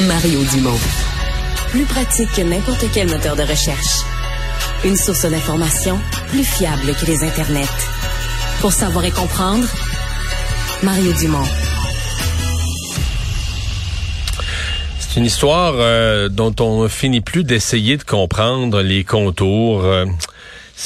[0.00, 0.80] Mario Dumont.
[1.70, 4.02] Plus pratique que n'importe quel moteur de recherche.
[4.84, 5.98] Une source d'information
[6.30, 7.68] plus fiable que les internets.
[8.60, 9.66] Pour savoir et comprendre,
[10.82, 11.46] Mario Dumont.
[14.98, 19.84] C'est une histoire euh, dont on finit plus d'essayer de comprendre les contours.
[19.84, 20.06] Euh,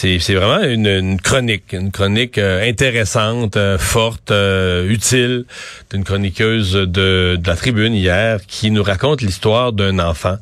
[0.01, 5.45] c'est, vraiment une, chronique, une chronique euh, intéressante, forte, utile
[5.91, 10.37] d'une chroniqueuse de, la tribune hier qui nous raconte l'histoire d'un enfant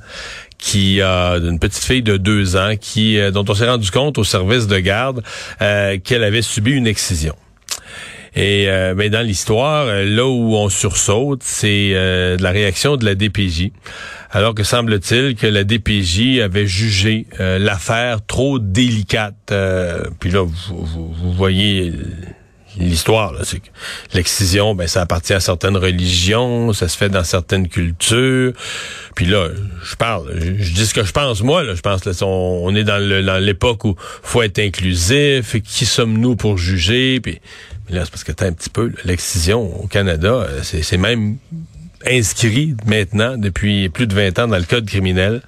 [0.59, 4.25] qui a d'une petite fille de deux ans qui dont on s'est rendu compte au
[4.25, 5.23] service de garde
[5.59, 7.35] qu'elle avait subi une excision.
[8.37, 13.07] Et euh, ben, dans l'histoire, euh, là où on sursaute, c'est euh, la réaction de
[13.07, 13.71] la DPJ.
[14.31, 19.55] Alors que semble-t-il que la DPJ avait jugé l'affaire trop délicate.
[20.21, 21.93] puis là, vous, vous, voyez
[22.79, 23.69] l'histoire, c'est que
[24.13, 28.53] l'excision, ben ça appartient à certaines religions, ça se fait dans certaines cultures.
[29.15, 29.49] Puis là,
[29.83, 31.63] je parle, je, dis ce que je pense moi.
[31.63, 35.57] Là, je pense là, on, est dans l'époque où faut être inclusif.
[35.63, 37.21] qui sommes-nous pour juger?
[37.89, 41.37] Là, c'est parce que t'as un petit peu l'excision au Canada, euh, c'est même
[42.07, 45.43] inscrit maintenant depuis plus de 20 ans dans le code criminel.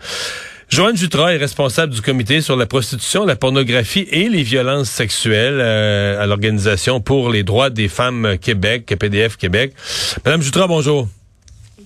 [0.69, 5.61] Joanne Jutra est responsable du comité sur la prostitution, la pornographie et les violences sexuelles
[5.61, 9.73] euh, à l'Organisation pour les droits des femmes Québec, PDF Québec.
[10.27, 11.09] Madame Jutra, bonjour.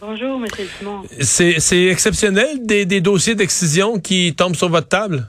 [0.00, 0.46] Bonjour, M.
[0.78, 1.02] Simon.
[1.20, 5.28] C'est exceptionnel des, des dossiers d'excision qui tombent sur votre table?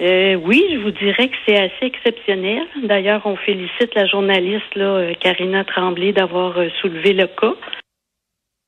[0.00, 2.64] Euh, oui, je vous dirais que c'est assez exceptionnel.
[2.84, 7.54] D'ailleurs, on félicite la journaliste là, euh, Karina Tremblay d'avoir euh, soulevé le cas.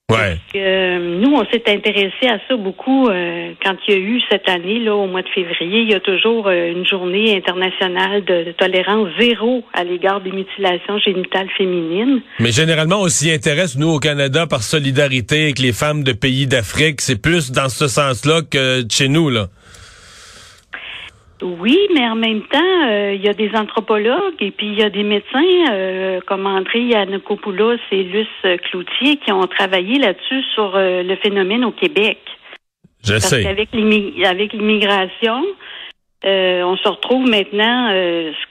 [0.08, 0.38] Ouais.
[0.54, 4.94] nous, on s'est intéressé à ça beaucoup quand il y a eu cette année, là,
[4.94, 9.82] au mois de février, il y a toujours une journée internationale de, tolérance zéro à
[9.82, 12.22] l'égard des mutilations génitales féminines.
[12.38, 16.46] Mais généralement, on s'y intéresse, nous, au Canada, par solidarité avec les femmes de pays
[16.46, 17.00] d'Afrique.
[17.00, 19.48] C'est plus dans ce sens-là que chez nous, là.
[21.42, 24.82] Oui, mais en même temps, euh, il y a des anthropologues et puis il y
[24.82, 30.74] a des médecins euh, comme André Yanokopoulos et Luce Cloutier qui ont travaillé là-dessus sur
[30.74, 32.18] euh, le phénomène au Québec.
[33.04, 33.42] Je Parce sais.
[33.42, 35.44] Qu'avec l'immigration,
[36.24, 37.90] on se retrouve maintenant,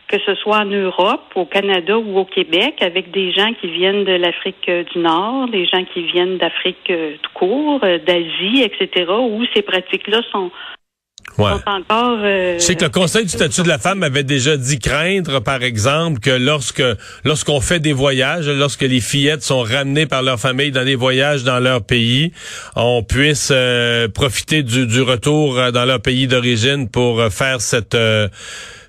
[0.07, 4.05] que ce soit en Europe, au Canada ou au Québec, avec des gens qui viennent
[4.05, 9.61] de l'Afrique du Nord, des gens qui viennent d'Afrique tout court, d'Asie, etc., où ces
[9.61, 10.51] pratiques-là sont
[11.37, 11.51] Ouais.
[11.91, 15.63] Euh, sais que le Conseil du statut de la femme avait déjà dit craindre, par
[15.63, 16.83] exemple, que lorsque
[17.25, 21.43] lorsqu'on fait des voyages, lorsque les fillettes sont ramenées par leur famille dans des voyages
[21.43, 22.31] dans leur pays,
[22.77, 27.97] on puisse euh, profiter du, du, retour euh, dans leur pays d'origine pour faire cette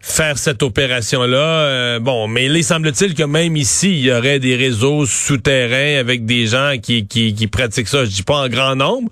[0.00, 1.98] faire cette opération-là.
[1.98, 6.46] bon, mais il semble-t-il que même ici, il y aurait des réseaux souterrains avec des
[6.46, 8.04] gens qui, qui, qui pratiquent ça.
[8.04, 9.10] Je dis pas en grand nombre,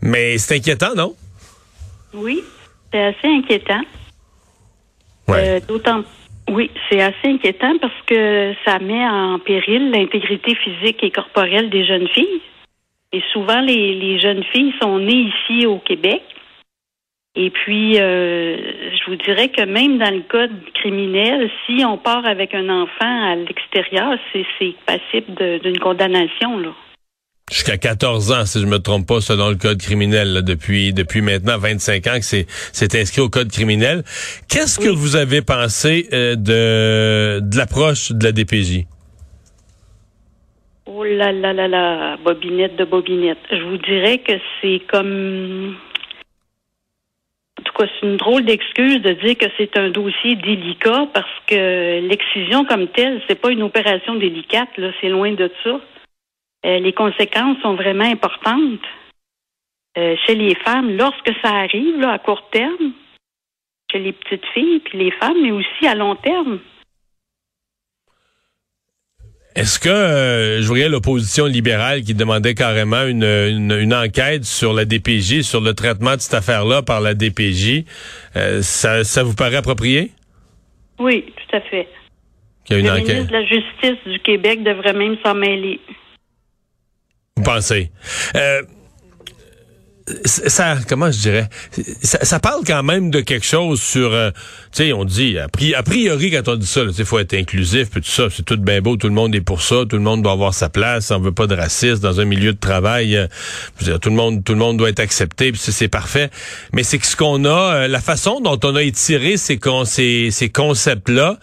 [0.00, 1.16] mais c'est inquiétant, non?
[2.14, 2.44] Oui,
[2.92, 3.82] c'est assez inquiétant.
[5.30, 6.02] Euh, d'autant
[6.50, 11.84] oui, c'est assez inquiétant parce que ça met en péril l'intégrité physique et corporelle des
[11.84, 12.40] jeunes filles.
[13.12, 16.22] Et souvent, les, jeunes filles sont nées ici au Québec.
[17.34, 22.26] Et puis, euh, je vous dirais que même dans le code criminel, si on part
[22.26, 26.58] avec un enfant à l'extérieur, c'est passible d'une condamnation.
[26.58, 26.70] Là.
[27.50, 31.56] Jusqu'à 14 ans, si je me trompe pas, selon le code criminel, depuis depuis maintenant
[31.56, 34.02] 25 ans que c'est c'est inscrit au code criminel.
[34.48, 38.84] Qu'est-ce que vous avez pensé euh, de de l'approche de la DPJ?
[40.86, 43.38] Oh là là là là, bobinette de bobinette.
[43.50, 45.76] Je vous dirais que c'est comme
[47.58, 51.26] en tout cas, c'est une drôle d'excuse de dire que c'est un dossier délicat parce
[51.46, 55.80] que l'excision comme telle, c'est pas une opération délicate, là, c'est loin de ça.
[56.66, 58.80] Euh, les conséquences sont vraiment importantes
[59.96, 62.92] euh, chez les femmes lorsque ça arrive à court terme,
[63.92, 66.58] chez les petites filles puis les femmes, mais aussi à long terme.
[69.54, 74.84] Est-ce que euh, je voyais l'opposition libérale qui demandait carrément une, une, enquête sur la
[74.84, 77.84] DPJ, sur le traitement de cette affaire-là par la DPJ,
[78.60, 80.12] ça, ça vous paraît approprié?
[81.00, 81.88] Oui, tout à fait.
[82.68, 83.08] Il y a une le enquête.
[83.08, 85.80] ministre de la Justice du Québec devrait même s'en mêler.
[87.38, 87.92] Vous pensez?
[90.08, 91.48] Euh, ça, comment je dirais,
[92.02, 94.30] ça, parle quand même de quelque chose sur, euh,
[94.72, 95.48] tu sais, on dit, a
[95.82, 98.80] priori, quand on dit ça, il faut être inclusif, puis tout ça, c'est tout bien
[98.80, 101.20] beau, tout le monde est pour ça, tout le monde doit avoir sa place, on
[101.20, 104.58] veut pas de racisme dans un milieu de travail, euh, tout le monde, tout le
[104.58, 106.30] monde doit être accepté, puis c'est parfait.
[106.72, 110.48] Mais c'est que ce qu'on a, la façon dont on a étiré ces, ces, ces
[110.48, 111.38] concepts-là,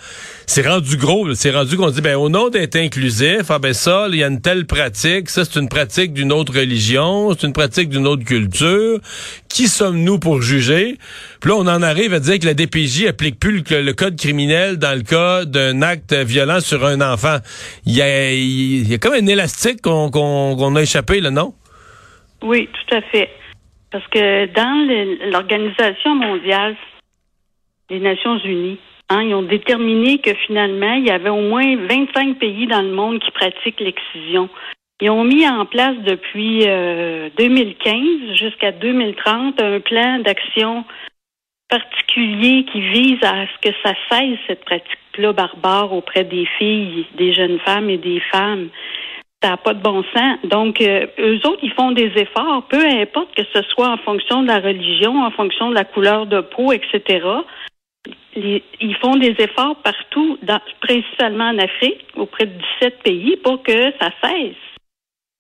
[0.47, 1.33] c'est rendu gros.
[1.33, 4.27] C'est rendu qu'on dit, ben au nom d'être inclusif, ah ben ça, il y a
[4.27, 5.29] une telle pratique.
[5.29, 8.54] Ça, c'est une pratique d'une autre religion, c'est une pratique d'une autre culture.
[9.49, 10.97] Qui sommes-nous pour juger?
[11.41, 14.77] Puis là, on en arrive à dire que la DPJ applique plus le, code criminel
[14.77, 17.37] dans le cas d'un acte violent sur un enfant.
[17.85, 21.53] Il y a, comme un élastique qu'on a échappé, là, non?
[22.41, 23.29] Oui, tout à fait.
[23.91, 26.75] Parce que dans l'Organisation mondiale,
[27.89, 28.79] les Nations unies,
[29.09, 32.91] hein, ils ont déterminé que finalement, il y avait au moins 25 pays dans le
[32.91, 34.49] monde qui pratiquent l'excision.
[35.01, 40.85] Ils ont mis en place depuis 2015 euh, jusqu'à 2030 un plan d'action
[41.69, 47.33] particulier qui vise à ce que ça cesse cette pratique-là barbare auprès des filles, des
[47.33, 48.69] jeunes femmes et des femmes
[49.45, 50.39] ça n'a pas de bon sens.
[50.45, 54.41] Donc, euh, eux autres, ils font des efforts, peu importe que ce soit en fonction
[54.41, 57.27] de la religion, en fonction de la couleur de peau, etc.
[58.35, 60.39] ils font des efforts partout,
[60.81, 64.74] principalement en Afrique, auprès de 17 pays, pour que ça cesse.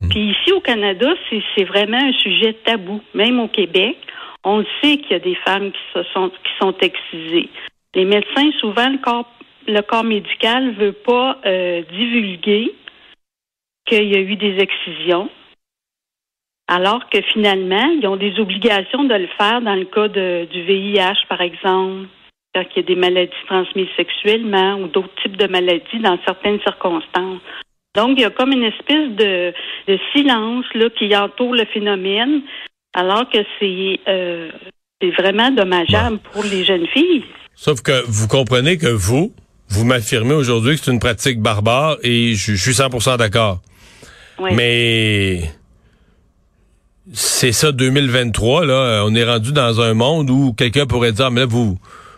[0.01, 0.09] Hmm.
[0.09, 1.13] Puis ici au Canada,
[1.55, 3.01] c'est vraiment un sujet tabou.
[3.13, 3.97] Même au Québec,
[4.43, 7.49] on sait qu'il y a des femmes qui, se sont, qui sont excisées.
[7.95, 9.29] Les médecins, souvent, le corps,
[9.67, 12.73] le corps médical ne veut pas euh, divulguer
[13.85, 15.29] qu'il y a eu des excisions,
[16.67, 21.25] alors que finalement, ils ont des obligations de le faire dans le cas du VIH,
[21.29, 22.07] par exemple,
[22.53, 26.59] quand il y a des maladies transmises sexuellement ou d'autres types de maladies dans certaines
[26.61, 27.41] circonstances.
[27.95, 29.53] Donc, il y a comme une espèce de,
[30.13, 32.41] silence là, qui entoure le phénomène,
[32.93, 34.51] alors que c'est euh,
[35.17, 37.23] vraiment dommageable pour les jeunes filles.
[37.55, 39.33] Sauf que vous comprenez que vous,
[39.69, 43.61] vous m'affirmez aujourd'hui que c'est une pratique barbare et je, je suis 100% d'accord.
[44.39, 45.39] Mais
[47.13, 51.41] c'est ça 2023 là, on est rendu dans un monde où quelqu'un pourrait dire mais
[51.41, 51.77] là vous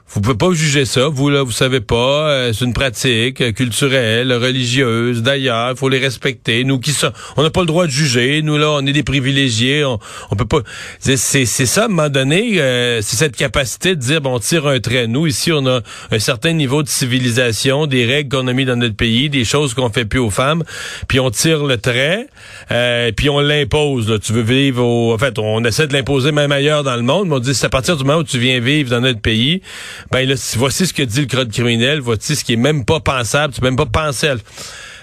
[0.10, 3.52] vous pouvez pas juger ça, vous là, vous savez pas, euh, c'est une pratique euh,
[3.52, 5.22] culturelle, religieuse.
[5.22, 6.64] D'ailleurs, il faut les respecter.
[6.64, 8.42] Nous qui sommes, on n'a pas le droit de juger.
[8.42, 9.84] Nous là, on est des privilégiés.
[9.84, 10.00] On,
[10.32, 10.62] on peut pas.
[11.00, 14.66] C'est ça à un moment donné, euh, c'est cette capacité de dire bon, on tire
[14.66, 15.08] un trait.
[15.08, 15.82] Nous ici, on a
[16.12, 19.74] un certain niveau de civilisation, des règles qu'on a mis dans notre pays, des choses
[19.74, 20.64] qu'on fait plus aux femmes,
[21.10, 22.28] puis on tire le trait,
[22.72, 24.20] euh, puis on l'impose.
[24.24, 27.28] Tu veux vivre au, en fait, on essaie de l'imposer même ailleurs dans le monde,
[27.28, 29.62] mais on dit c'est à partir du moment où tu viens vivre dans notre pays
[30.12, 33.00] ben là, voici ce que dit le code criminel, voici ce qui est même pas
[33.00, 34.36] pensable, tu peux même pas penser à...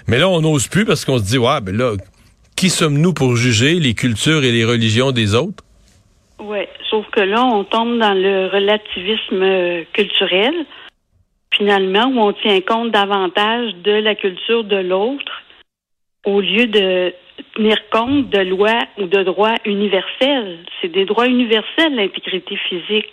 [0.07, 1.93] Mais là, on n'ose plus parce qu'on se dit, ouais, ben là,
[2.55, 5.63] qui sommes-nous pour juger les cultures et les religions des autres?
[6.39, 6.59] Oui,
[6.89, 10.53] sauf que là, on tombe dans le relativisme euh, culturel,
[11.55, 15.43] finalement, où on tient compte davantage de la culture de l'autre
[16.25, 17.13] au lieu de
[17.55, 20.59] tenir compte de lois ou de droits universels.
[20.81, 23.07] C'est des droits universels, l'intégrité physique,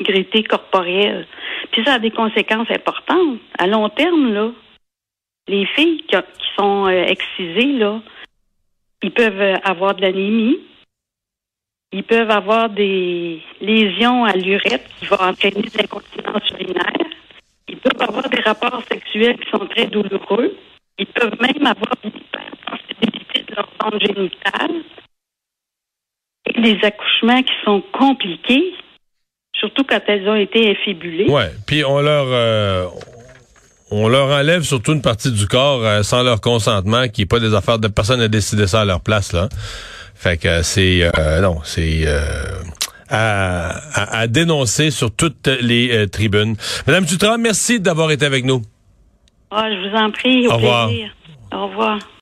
[0.00, 1.26] intégrité corporelle.
[1.72, 3.38] Puis ça a des conséquences importantes.
[3.58, 4.50] À long terme, là,
[5.48, 6.16] les filles qui,
[6.56, 8.00] sont euh, excisées, là,
[9.02, 10.58] ils peuvent avoir de l'anémie,
[11.92, 16.92] ils peuvent avoir des lésions à l'urètre qui vont entraîner des incontinences urinaires,
[17.68, 20.56] ils peuvent avoir des rapports sexuels qui sont très douloureux,
[20.98, 24.82] ils peuvent même avoir une hypersensibilité de leur zone génitale.
[26.46, 28.74] Et des accouchements qui sont compliqués
[29.58, 31.28] surtout quand elles ont été infibulées.
[31.28, 32.86] Ouais, puis on leur euh,
[33.90, 37.40] on leur enlève surtout une partie du corps euh, sans leur consentement, qui est pas
[37.40, 39.48] des affaires de personne à décider ça à leur place là.
[40.14, 42.04] Fait que c'est euh, non, c'est
[43.08, 46.56] à, à, dénoncer sur toutes les tribunes.
[46.86, 48.62] Madame Dutram, merci d'avoir été avec nous.
[49.50, 51.14] Ah, je vous en prie, au, au plaisir.
[51.52, 51.98] Au revoir.